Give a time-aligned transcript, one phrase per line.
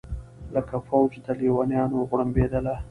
[0.55, 2.73] لکه فوج د لېونیانو غړومبېدله